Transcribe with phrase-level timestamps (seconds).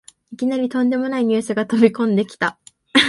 [0.31, 2.57] いきなりとんでもないニュースが飛びこんできた